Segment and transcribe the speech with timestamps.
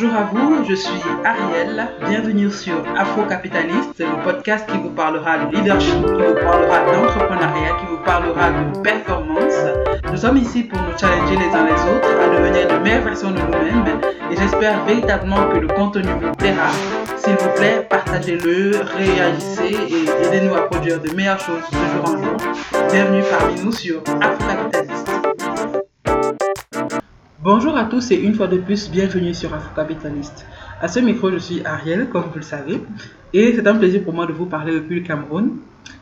[0.00, 1.88] Bonjour à vous, je suis Ariel.
[2.08, 7.86] Bienvenue sur Afro-Capitaliste, le podcast qui vous parlera de leadership, qui vous parlera d'entrepreneuriat, qui
[7.86, 9.58] vous parlera de performance.
[10.08, 13.32] Nous sommes ici pour nous challenger les uns les autres à devenir de meilleures versions
[13.32, 16.70] de nous-mêmes et j'espère véritablement que le contenu vous plaira.
[17.16, 22.22] S'il vous plaît, partagez-le, réagissez et aidez-nous à produire de meilleures choses de jour en
[22.22, 22.36] jour.
[22.92, 25.07] Bienvenue parmi nous sur Afro-Capitaliste.
[27.50, 30.44] Bonjour à tous et une fois de plus, bienvenue sur Afro Capitaliste.
[30.82, 32.78] À ce micro, je suis Ariel, comme vous le savez,
[33.32, 35.52] et c'est un plaisir pour moi de vous parler depuis le Cameroun,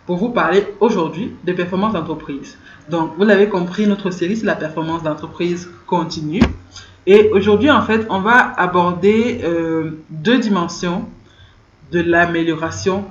[0.07, 2.59] pour vous parler aujourd'hui de performance d'entreprise.
[2.91, 6.43] Donc, vous l'avez compris, notre série, c'est la performance d'entreprise continue.
[7.07, 11.05] Et aujourd'hui, en fait, on va aborder euh, deux dimensions
[11.93, 13.05] de l'amélioration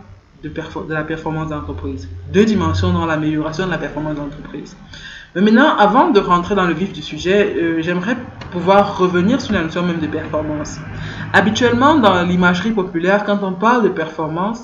[0.44, 2.10] de, de, la performance d'entreprise.
[2.34, 4.76] Deux dimensions dans l'amélioration de la performance d'entreprise.
[5.36, 8.16] Mais maintenant, avant de rentrer dans le vif du sujet, euh, j'aimerais
[8.52, 10.78] pouvoir revenir sur la notion même de performance.
[11.34, 14.64] Habituellement, dans l'imagerie populaire, quand on parle de performance,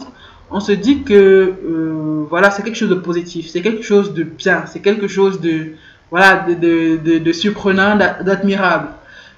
[0.49, 4.23] on se dit que euh, voilà, c'est quelque chose de positif, c'est quelque chose de
[4.23, 5.73] bien, c'est quelque chose de
[6.09, 8.87] voilà, de, de, de, de surprenant, d'admirable.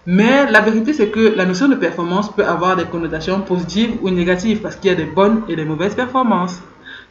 [0.06, 4.10] Mais la vérité, c'est que la notion de performance peut avoir des connotations positives ou
[4.12, 6.62] négatives parce qu'il y a des bonnes et des mauvaises performances.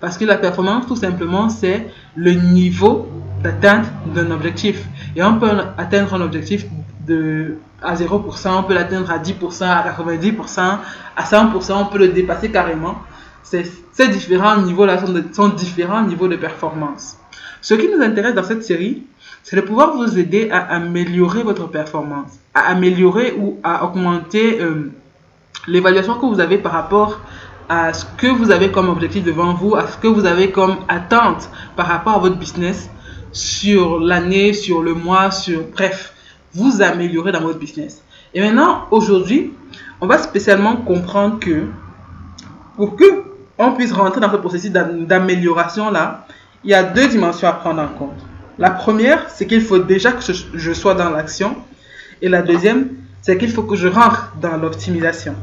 [0.00, 3.09] Parce que la performance, tout simplement, c'est le niveau
[3.43, 4.85] d'atteinte d'un objectif.
[5.17, 6.67] Et on peut atteindre un objectif
[7.07, 10.79] de, à 0%, on peut l'atteindre à 10%, à 90%,
[11.17, 12.97] à 100%, on peut le dépasser carrément.
[13.43, 17.19] Ces différents niveaux-là sont, sont différents niveaux de performance.
[17.61, 19.03] Ce qui nous intéresse dans cette série,
[19.43, 24.91] c'est de pouvoir vous aider à améliorer votre performance, à améliorer ou à augmenter euh,
[25.67, 27.21] l'évaluation que vous avez par rapport
[27.69, 30.77] à ce que vous avez comme objectif devant vous, à ce que vous avez comme
[30.89, 32.89] attente par rapport à votre business
[33.33, 36.12] sur l'année, sur le mois, sur bref,
[36.55, 38.02] vous améliorer dans votre business.
[38.34, 39.52] Et maintenant, aujourd'hui,
[40.00, 41.64] on va spécialement comprendre que
[42.76, 43.04] pour que
[43.59, 46.26] on puisse rentrer dans ce processus d'amélioration là,
[46.65, 48.19] il y a deux dimensions à prendre en compte.
[48.59, 50.21] La première, c'est qu'il faut déjà que
[50.54, 51.56] je sois dans l'action.
[52.21, 52.88] Et la deuxième,
[53.21, 55.34] c'est qu'il faut que je rentre dans l'optimisation.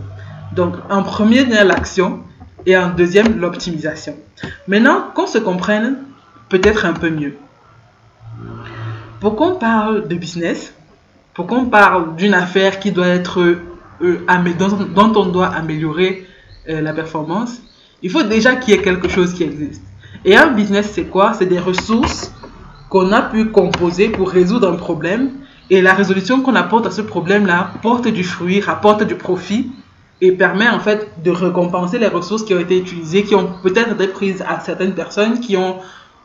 [0.53, 2.19] Donc, en premier, il y a l'action
[2.65, 4.15] et en deuxième, l'optimisation.
[4.67, 5.97] Maintenant, qu'on se comprenne
[6.49, 7.35] peut-être un peu mieux.
[9.19, 10.73] Pour qu'on parle de business,
[11.33, 13.41] pour qu'on parle d'une affaire qui doit être
[14.01, 14.25] euh,
[14.95, 16.25] dont, on doit améliorer
[16.69, 17.61] euh, la performance,
[18.01, 19.81] il faut déjà qu'il y ait quelque chose qui existe.
[20.23, 21.33] Et un business, c'est quoi?
[21.33, 22.33] C'est des ressources
[22.89, 25.31] qu'on a pu composer pour résoudre un problème.
[25.69, 29.69] Et la résolution qu'on apporte à ce problème-là porte du fruit, rapporte du profit
[30.21, 33.93] et permet en fait de récompenser les ressources qui ont été utilisées, qui ont peut-être
[33.93, 35.77] été prises à certaines personnes, qui ont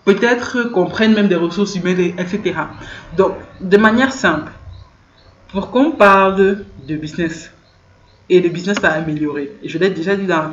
[0.04, 2.54] peut-être comprennent même des ressources humaines, etc.
[3.16, 4.52] Donc, de manière simple,
[5.52, 7.50] pour qu'on parle de business
[8.28, 10.50] et de business à améliorer, et je l'ai déjà dit dans le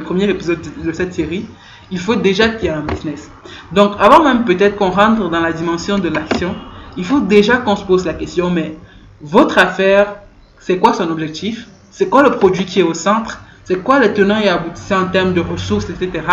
[0.00, 1.46] premier épisode de cette série,
[1.90, 3.30] il faut déjà qu'il y ait un business.
[3.72, 6.54] Donc, avant même peut-être qu'on rentre dans la dimension de l'action,
[6.96, 8.76] il faut déjà qu'on se pose la question, mais
[9.20, 10.16] votre affaire,
[10.58, 11.68] c'est quoi son objectif?
[11.90, 13.40] C'est quoi le produit qui est au centre?
[13.66, 16.24] C'est quoi les tenants et aboutissants en termes de ressources, etc.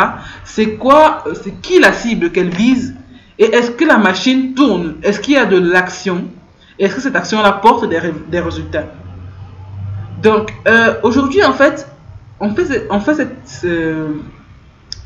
[0.45, 2.95] C'est quoi, euh, c'est qui la cible qu'elle vise?
[3.39, 4.97] Et est-ce que la machine tourne?
[5.01, 6.25] Est-ce qu'il y a de l'action?
[6.77, 7.99] Est-ce que cette action apporte des,
[8.29, 8.85] des résultats?
[10.21, 11.88] Donc euh, aujourd'hui en fait,
[12.39, 13.65] on fait, cette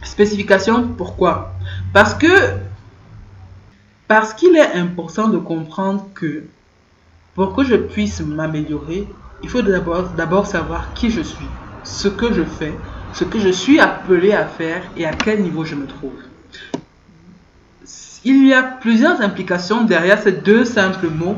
[0.04, 1.54] spécification pourquoi?
[1.94, 2.28] Parce que
[4.10, 6.44] parce qu'il est important de comprendre que
[7.36, 9.08] pour que je puisse m'améliorer,
[9.44, 11.48] il faut d'abord savoir qui je suis,
[11.88, 12.74] ce que je fais,
[13.14, 16.14] ce que je suis appelé à faire et à quel niveau je me trouve.
[18.26, 21.38] Il y a plusieurs implications derrière ces deux simples mots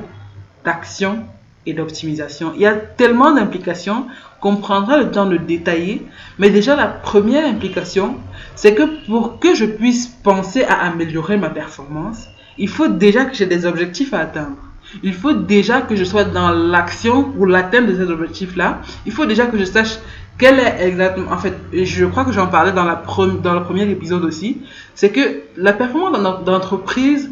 [0.65, 1.19] d'action
[1.65, 2.51] et d'optimisation.
[2.55, 4.07] Il y a tellement d'implications
[4.41, 6.05] qu'on prendra le temps de détailler,
[6.39, 8.15] mais déjà la première implication,
[8.55, 12.27] c'est que pour que je puisse penser à améliorer ma performance,
[12.57, 14.57] il faut déjà que j'ai des objectifs à atteindre
[15.03, 18.81] il faut déjà que je sois dans l'action pour l'atteinte de ces objectifs-là.
[19.05, 19.99] Il faut déjà que je sache
[20.37, 23.03] quel est exactement, en fait, je crois que j'en parlais dans, la
[23.43, 24.61] dans le premier épisode aussi,
[24.95, 27.29] c'est que la performance d'entreprise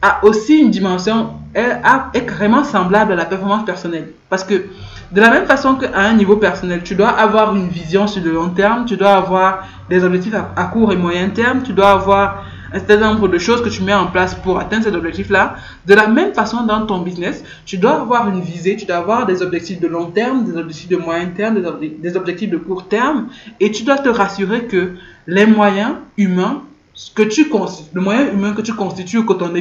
[0.00, 1.76] a aussi une dimension, est,
[2.14, 4.12] est carrément semblable à la performance personnelle.
[4.30, 4.64] Parce que
[5.12, 8.32] de la même façon qu'à un niveau personnel, tu dois avoir une vision sur le
[8.32, 12.44] long terme, tu dois avoir des objectifs à court et moyen terme, tu dois avoir
[12.72, 15.56] un certain nombre de choses que tu mets en place pour atteindre cet objectif-là.
[15.86, 19.26] De la même façon, dans ton business, tu dois avoir une visée, tu dois avoir
[19.26, 23.28] des objectifs de long terme, des objectifs de moyen terme, des, objectifs de court terme,
[23.60, 24.92] et tu dois te rassurer que
[25.26, 26.62] les moyens humains
[27.14, 27.46] que tu
[27.92, 29.52] le moyen humain que tu constitues, que ton,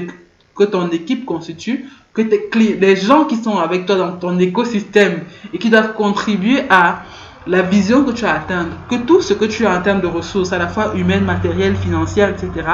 [0.56, 2.22] que ton équipe constitue, que
[2.56, 5.24] les gens qui sont avec toi dans ton écosystème
[5.54, 7.04] et qui doivent contribuer à
[7.48, 10.08] la vision que tu as atteindre, que tout ce que tu as en termes de
[10.08, 12.68] ressources, à la fois humaines, matérielles, financières, etc.,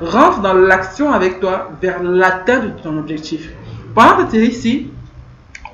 [0.00, 3.50] rentre dans l'action avec toi vers l'atteinte de ton objectif.
[3.94, 4.88] Pendant cette série-ci,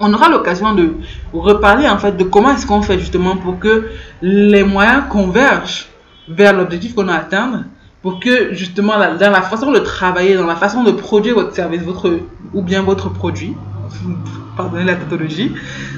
[0.00, 0.94] on aura l'occasion de
[1.32, 3.88] reparler en fait de comment est-ce qu'on fait justement pour que
[4.22, 5.88] les moyens convergent
[6.28, 7.64] vers l'objectif qu'on a atteindre
[8.02, 11.82] pour que justement dans la façon de travailler, dans la façon de produire votre service,
[11.82, 12.18] votre
[12.52, 13.54] ou bien votre produit,
[14.56, 15.52] pardonnez la tautologie.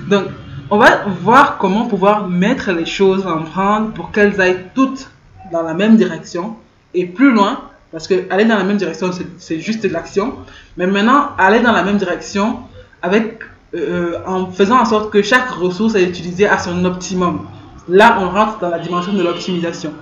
[0.08, 0.24] Donc,
[0.70, 5.08] on va voir comment pouvoir mettre les choses en branle pour qu'elles aillent toutes
[5.52, 6.56] dans la même direction
[6.94, 7.60] et plus loin,
[7.92, 10.34] parce que aller dans la même direction, c'est juste l'action,
[10.76, 12.60] mais maintenant aller dans la même direction
[13.02, 13.42] avec
[13.74, 17.46] euh, en faisant en sorte que chaque ressource est utilisée à son optimum.
[17.88, 19.92] Là, on rentre dans la dimension de l'optimisation.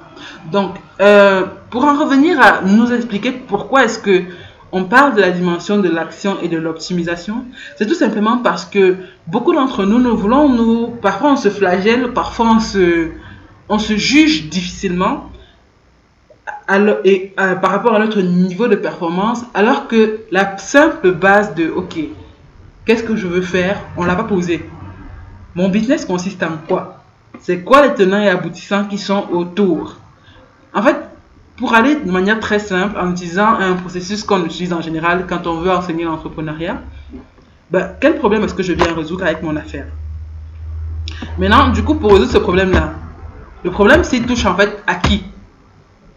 [0.51, 4.23] Donc, euh, pour en revenir à nous expliquer pourquoi est-ce que
[4.75, 7.45] on parle de la dimension de l'action et de l'optimisation,
[7.77, 12.13] c'est tout simplement parce que beaucoup d'entre nous, nous voulons nous, parfois on se flagelle,
[12.13, 13.09] parfois on se,
[13.71, 15.31] on se juge difficilement
[17.05, 21.69] et, euh, par rapport à notre niveau de performance, alors que la simple base de,
[21.71, 21.99] ok,
[22.85, 24.69] Qu'est-ce que je veux faire On l'a pas posé.
[25.55, 27.03] Mon business consiste en quoi?
[27.41, 29.97] C'est quoi les tenants et aboutissants qui sont autour?
[30.75, 30.97] En fait,
[31.57, 35.47] pour aller de manière très simple, en utilisant un processus qu'on utilise en général quand
[35.47, 36.81] on veut enseigner l'entrepreneuriat,
[37.71, 39.87] ben, quel problème est-ce que je viens résoudre avec mon affaire?
[41.39, 42.95] Maintenant, du coup, pour résoudre ce problème-là,
[43.63, 45.25] le problème, c'est touche en fait à qui?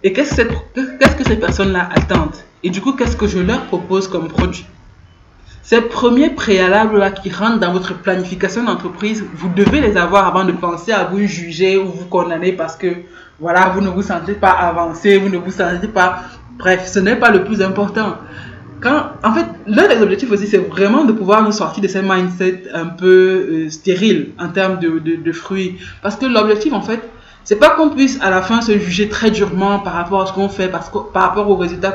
[0.03, 2.35] Et qu'est-ce que ces personnes-là attendent?
[2.63, 4.65] Et du coup, qu'est-ce que je leur propose comme produit?
[5.67, 10.53] Ces premiers préalables-là qui rentrent dans votre planification d'entreprise, vous devez les avoir avant de
[10.53, 12.87] penser à vous juger ou vous condamner parce que,
[13.37, 16.19] voilà, vous ne vous sentez pas avancé, vous ne vous sentez pas...
[16.57, 18.15] Bref, ce n'est pas le plus important.
[18.79, 22.01] Quand, en fait, l'un des objectifs aussi, c'est vraiment de pouvoir nous sortir de ces
[22.01, 25.75] mindset un peu euh, stériles en termes de, de, fruits.
[26.01, 27.01] Parce que l'objectif, en fait,
[27.43, 30.31] c'est pas qu'on puisse à la fin se juger très durement par rapport à ce
[30.31, 31.91] qu'on fait, parce que, par rapport aux résultats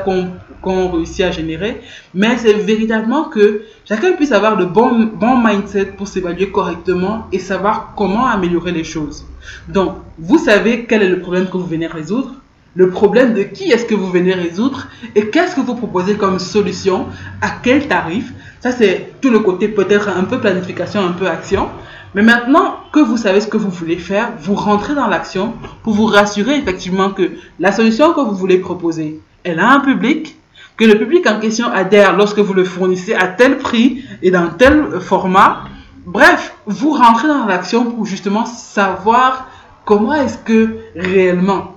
[0.63, 1.81] qu'on réussit à générer,
[2.13, 7.39] mais c'est véritablement que chacun puisse avoir de bons, bons mindset pour s'évaluer correctement et
[7.39, 9.25] savoir comment améliorer les choses.
[9.67, 12.33] Donc, vous savez quel est le problème que vous venez résoudre,
[12.75, 16.39] le problème de qui est-ce que vous venez résoudre et qu'est-ce que vous proposez comme
[16.39, 17.05] solution,
[17.41, 18.33] à quel tarif.
[18.61, 21.69] Ça, c'est tout le côté peut-être un peu planification, un peu action.
[22.15, 25.93] Mais maintenant que vous savez ce que vous voulez faire, vous rentrez dans l'action pour
[25.93, 30.35] vous rassurer effectivement que la solution que vous voulez proposer, elle a un public,
[30.77, 34.49] que le public en question adhère lorsque vous le fournissez à tel prix et dans
[34.49, 35.65] tel format.
[36.05, 39.47] Bref, vous rentrez dans l'action pour justement savoir
[39.85, 41.73] comment est-ce que réellement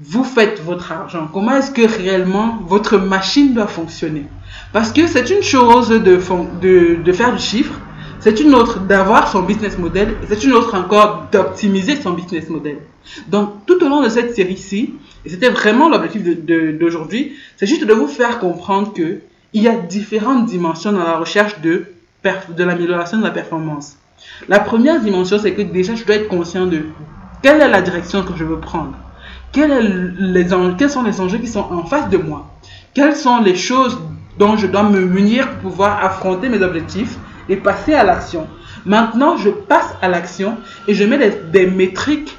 [0.00, 4.26] vous faites votre argent, comment est-ce que réellement votre machine doit fonctionner.
[4.72, 6.18] Parce que c'est une chose de,
[7.12, 7.74] faire du chiffre,
[8.24, 12.48] c'est une autre d'avoir son business model et c'est une autre encore d'optimiser son business
[12.48, 12.78] model.
[13.28, 14.94] Donc, tout au long de cette série-ci,
[15.26, 16.22] et c'était vraiment l'objectif
[16.80, 19.18] d'aujourd'hui, c'est juste de vous faire comprendre que
[19.52, 21.84] il y a différentes dimensions dans la recherche de,
[22.24, 23.98] de l'amélioration de la performance.
[24.48, 26.86] La première dimension, c'est que déjà, je dois être conscient de
[27.42, 28.94] quelle est la direction que je veux prendre.
[29.52, 30.14] Quels,
[30.78, 32.46] quels sont les enjeux qui sont en face de moi
[32.94, 33.98] Quelles sont les choses
[34.38, 37.18] dont je dois me munir pour pouvoir affronter mes objectifs
[37.48, 38.46] et passer à l'action.
[38.86, 42.36] Maintenant, je passe à l'action et je mets des, métriques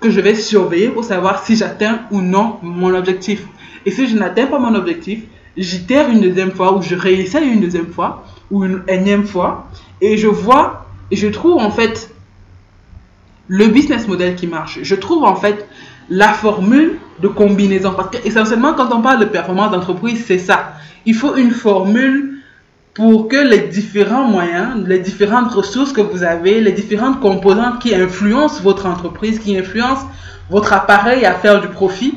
[0.00, 3.44] que je vais surveiller pour savoir si j'atteins ou non mon objectif.
[3.86, 5.22] Et si je n'atteins pas mon objectif,
[5.56, 9.68] j'itère une deuxième fois ou je réessaye une deuxième fois ou une énième fois
[10.00, 12.10] et je vois et je trouve en fait
[13.46, 14.80] le business model qui marche.
[14.82, 15.68] Je trouve en fait
[16.10, 20.72] la formule de combinaison parce que essentiellement quand on parle de performance d'entreprise, c'est ça.
[21.06, 22.33] Il faut une formule
[22.94, 27.94] pour que les différents moyens, les différentes ressources que vous avez, les différentes composantes qui
[27.94, 30.06] influencent votre entreprise, qui influencent
[30.48, 32.14] votre appareil à faire du profit,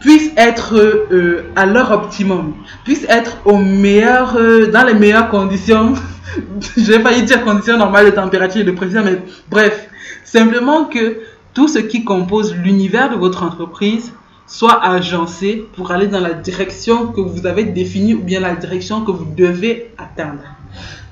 [0.00, 2.54] puissent être euh, à leur optimum,
[2.84, 5.94] puissent être au meilleur, euh, dans les meilleures conditions,
[6.76, 9.88] je vais failli dire conditions normales de température et de pression, mais bref,
[10.24, 11.18] simplement que
[11.54, 14.12] tout ce qui compose l'univers de votre entreprise
[14.52, 19.02] soit agencé pour aller dans la direction que vous avez définie ou bien la direction
[19.02, 20.42] que vous devez atteindre.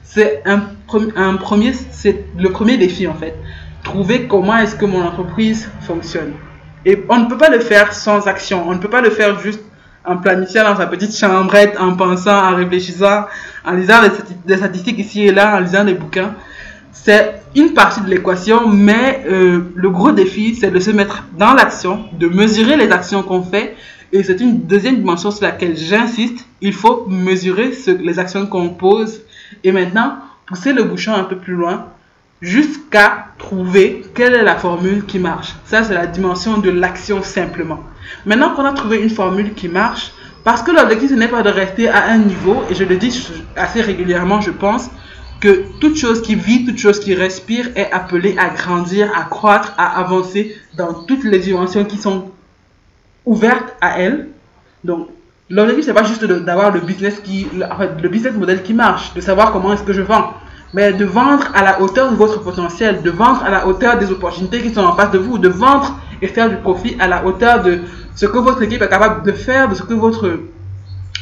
[0.03, 0.61] C'est un,
[1.37, 3.35] premier, c'est le premier défi en fait.
[3.83, 6.35] Trouver comment est-ce que mon entreprise fonctionne.
[6.85, 8.69] Et on ne peut pas le faire sans action.
[8.69, 9.61] On ne peut pas le faire juste
[10.05, 13.25] en planifiant dans sa petite chambrette, en pensant, en réfléchissant,
[13.65, 14.03] en lisant
[14.45, 16.35] des statistiques ici et là, en lisant des bouquins.
[16.93, 21.55] C'est une partie de l'équation, mais euh, le gros défi, c'est de se mettre dans
[21.55, 23.77] l'action, de mesurer les actions qu'on fait
[24.13, 26.45] Et c'est une deuxième dimension sur laquelle j'insiste.
[26.61, 29.23] Il faut mesurer les actions qu'on pose
[29.63, 30.17] et maintenant
[30.47, 31.87] pousser le bouchon un peu plus loin
[32.43, 35.55] jusqu'à trouver quelle est la formule qui marche.
[35.65, 37.81] Ça, c'est la dimension de l'action simplement.
[38.27, 41.51] Maintenant qu'on a trouvé une formule qui marche, parce que l'objectif, ce n'est pas de
[41.51, 44.91] rester à un niveau, et je le dis assez régulièrement, je pense,
[45.41, 49.73] que toute chose qui vit, toute chose qui respire est appelée à grandir, à croître,
[49.79, 52.31] à avancer dans toutes les dimensions qui sont
[53.25, 54.29] ouvertes à elle.
[54.85, 55.09] Donc,
[55.49, 59.73] l'objectif, c'est pas juste d'avoir le business le business model qui marche, de savoir comment
[59.73, 60.35] est-ce que je vends,
[60.75, 64.11] mais de vendre à la hauteur de votre potentiel, de vendre à la hauteur des
[64.11, 67.25] opportunités qui sont en face de vous, de vendre et faire du profit à la
[67.25, 67.81] hauteur de
[68.15, 70.39] ce que votre équipe est capable de faire, de ce que votre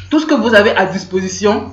[0.09, 1.71] tout ce que vous avez à disposition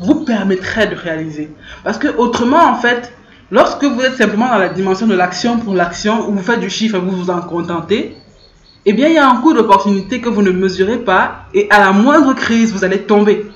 [0.00, 1.50] vous permettrait de réaliser.
[1.84, 3.12] Parce que autrement, en fait,
[3.50, 6.70] lorsque vous êtes simplement dans la dimension de l'action pour l'action, où vous faites du
[6.70, 8.16] chiffre et vous vous en contentez,
[8.86, 11.80] eh bien, il y a un coût d'opportunité que vous ne mesurez pas et à
[11.80, 13.46] la moindre crise, vous allez tomber.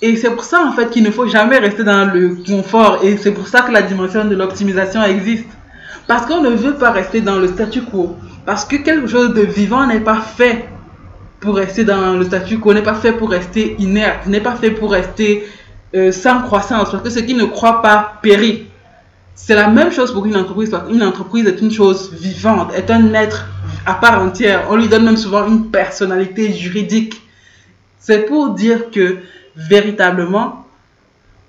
[0.00, 3.16] Et c'est pour ça, en fait, qu'il ne faut jamais rester dans le confort et
[3.16, 5.48] c'est pour ça que la dimension de l'optimisation existe.
[6.06, 8.16] Parce qu'on ne veut pas rester dans le statu quo.
[8.46, 10.68] Parce que quelque chose de vivant n'est pas fait
[11.40, 14.70] pour rester dans le statu quo, n'est pas fait pour rester inerte, n'est pas fait
[14.70, 15.46] pour rester
[15.94, 18.66] euh, sans croissance, parce que ce qui ne croit pas périt.
[19.34, 22.90] C'est la même chose pour une entreprise, parce qu'une entreprise est une chose vivante, est
[22.90, 23.46] un être
[23.86, 24.66] à part entière.
[24.68, 27.22] On lui donne même souvent une personnalité juridique.
[28.00, 29.18] C'est pour dire que
[29.54, 30.66] véritablement,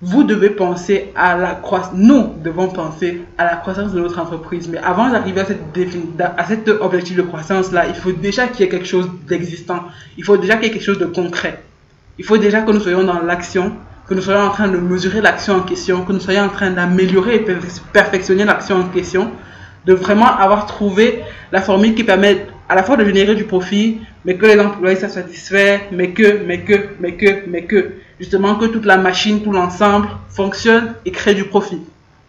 [0.01, 1.93] vous devez penser à la croissance.
[1.93, 4.69] Nous devons penser à la croissance de notre entreprise.
[4.69, 8.87] Mais avant d'arriver à, cet objectif de croissance-là, il faut déjà qu'il y ait quelque
[8.87, 9.83] chose d'existant.
[10.17, 11.61] Il faut déjà qu'il y ait quelque chose de concret.
[12.17, 13.73] Il faut déjà que nous soyons dans l'action,
[14.07, 16.71] que nous soyons en train de mesurer l'action en question, que nous soyons en train
[16.71, 17.45] d'améliorer et
[17.93, 19.31] perfectionner l'action en question,
[19.85, 23.99] de vraiment avoir trouvé la formule qui permet à la fois de générer du profit,
[24.25, 28.55] mais que les employés soient satisfaits, mais que, mais que, mais que, mais que justement
[28.55, 31.79] que toute la machine, tout l'ensemble fonctionne et crée du profit.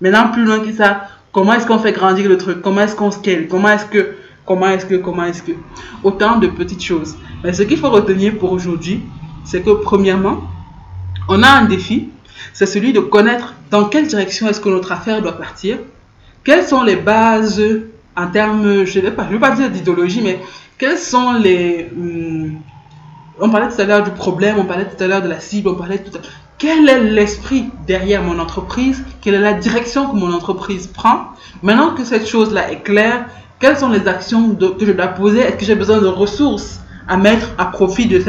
[0.01, 2.63] Maintenant, plus loin que ça, comment est-ce qu'on fait grandir le truc?
[2.63, 3.49] Comment est-ce qu'on scale?
[3.49, 4.15] Comment est-ce que,
[4.47, 5.53] comment est-ce que, comment est-ce que?
[6.03, 7.17] Autant de petites choses.
[7.45, 9.03] Mais ce qu'il faut retenir pour aujourd'hui,
[9.45, 10.43] c'est que premièrement,
[11.29, 12.09] on a un défi,
[12.53, 15.79] c'est celui de connaître dans quelle direction est-ce que notre affaire doit partir,
[16.45, 17.63] quelles sont les bases
[18.17, 20.41] en termes, je ne vais pas, dire d'idéologie, mais
[20.79, 22.59] quelles sont les, hum,
[23.41, 25.69] on parlait tout à l'heure du problème, on parlait tout à l'heure de la cible,
[25.69, 26.21] on parlait tout à
[26.59, 29.03] Quel est l'esprit derrière mon entreprise?
[29.21, 31.31] Quelle est la direction que mon entreprise prend?
[31.63, 33.27] Maintenant que cette chose-là est claire,
[33.59, 35.41] quelles sont les actions que je dois poser?
[35.41, 38.23] Est-ce que j'ai besoin de ressources à mettre à profit de,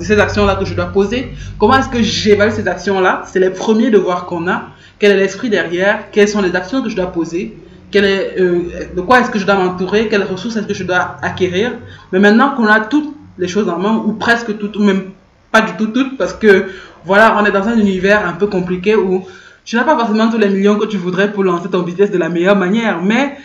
[0.00, 1.32] ces actions-là que je dois poser?
[1.58, 3.22] Comment est-ce que j'évalue ces actions-là?
[3.26, 4.68] C'est les premiers devoirs qu'on a.
[4.98, 6.10] Quel est l'esprit derrière?
[6.10, 7.56] Quelles sont les actions que je dois poser?
[7.94, 8.62] Euh,
[8.94, 11.72] de quoi est-ce que je dois m'entourer, quelles ressources est-ce que je dois acquérir?
[12.12, 15.10] Mais maintenant qu'on a toutes les choses en main, ou presque toutes, ou même
[15.50, 16.66] pas du tout toutes, parce que
[17.04, 19.24] voilà, on est dans un univers un peu compliqué où
[19.64, 22.18] tu n'as pas forcément tous les millions que tu voudrais pour lancer ton business de
[22.18, 23.36] la meilleure manière, mais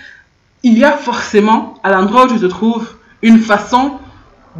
[0.63, 2.87] il y a forcément, à l'endroit où tu te trouves,
[3.21, 3.93] une façon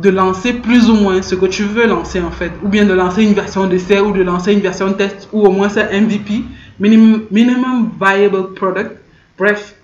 [0.01, 2.93] de lancer plus ou moins ce que tu veux lancer en fait, ou bien de
[2.93, 6.43] lancer une version d'essai, ou de lancer une version test, ou au moins c'est MVP,
[6.79, 8.91] minimum, minimum Viable Product.
[9.37, 9.75] Bref,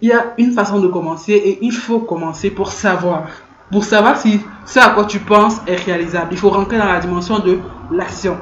[0.00, 3.26] il y a une façon de commencer et il faut commencer pour savoir
[3.70, 6.28] pour savoir si ce à quoi tu penses est réalisable.
[6.32, 7.58] Il faut rentrer dans la dimension de
[7.90, 8.36] l'action.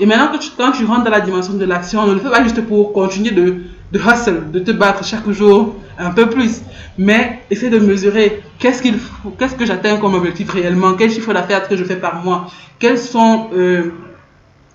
[0.00, 2.60] Et maintenant quand tu rentres dans la dimension de l'action, ne le fais pas juste
[2.66, 3.62] pour continuer de,
[3.94, 6.62] hustle, de te battre chaque jour un peu plus,
[6.96, 11.84] mais essaie de mesurer qu'est-ce que j'atteins comme objectif réellement, quel chiffre d'affaires que je
[11.84, 13.92] fais par mois, quels sont, euh,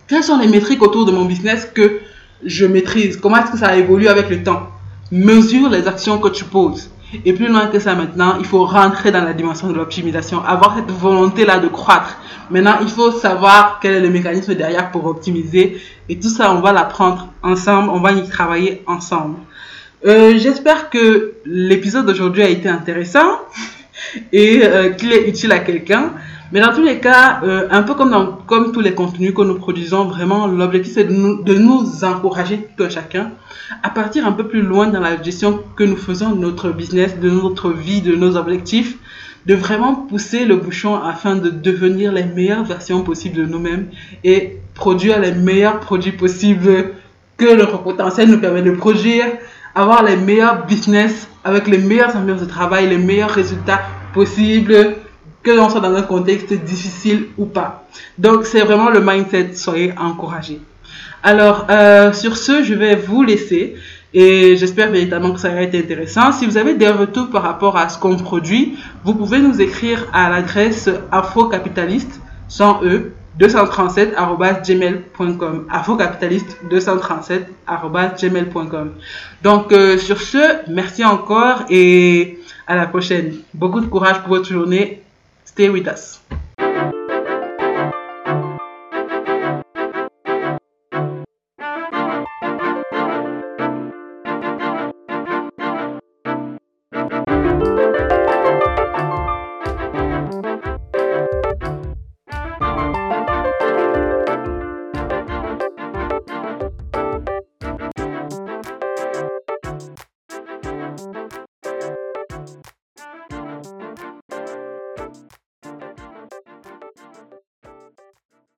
[0.07, 1.99] quelles sont les métriques autour de mon business que
[2.45, 4.69] je maîtrise, comment est-ce que ça évolue avec le temps.
[5.11, 6.89] Mesure les actions que tu poses.
[7.25, 10.75] Et plus loin que ça maintenant, il faut rentrer dans la dimension de l'optimisation, avoir
[10.75, 12.17] cette volonté-là de croître.
[12.49, 15.81] Maintenant, il faut savoir quel est le mécanisme derrière pour optimiser.
[16.09, 19.37] Et tout ça, on va l'apprendre ensemble, on va y travailler ensemble.
[20.05, 23.39] Euh, J'espère que l'épisode d'aujourd'hui a été intéressant
[24.31, 26.13] et euh, qu'il est utile à quelqu'un.
[26.51, 29.55] Mais dans tous les cas, euh, un peu comme, comme tous les contenus que nous
[29.55, 33.31] produisons, vraiment, l'objectif c'est de nous, de nous encourager tout un chacun
[33.81, 37.19] à partir un peu plus loin dans la gestion que nous faisons de notre business,
[37.19, 38.97] de notre vie, de nos objectifs,
[39.45, 43.87] de vraiment pousser le bouchon afin de devenir les meilleures versions possibles de nous-mêmes
[44.23, 46.91] et produire les meilleurs produits possibles
[47.37, 49.25] que notre potentiel nous permet de produire,
[49.75, 53.81] avoir les meilleurs business avec les meilleures ambiances de travail, les meilleurs résultats
[54.13, 54.95] possibles,
[55.41, 57.85] que l'on soit dans un contexte difficile ou pas.
[58.17, 60.61] Donc c'est vraiment le mindset, soyez encouragés.
[61.21, 63.75] Alors euh, sur ce, je vais vous laisser.
[64.15, 66.31] Et j'espère véritablement que ça a été intéressant.
[66.31, 70.05] Si vous avez des retours par rapport à ce qu'on produit, vous pouvez nous écrire
[70.13, 78.91] à l'adresse afrocapitaliste, sans E, 237.gmail.com afrocapitaliste 237.gmail.com
[79.43, 83.35] donc euh, sur ce merci encore et à la prochaine.
[83.53, 85.01] Beaucoup de courage pour votre journée.
[85.45, 86.21] Stay with us